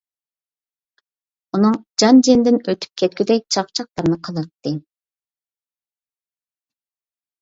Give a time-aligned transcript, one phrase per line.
[1.57, 4.77] ئۇنىڭ جان جېنىدىن ئۆتۈپ كەتكۈدەك چاقچاقلارنى قىلاتتى.